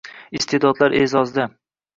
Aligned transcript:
Iste’dodlar 0.39 0.97
e’zozda 1.03 1.49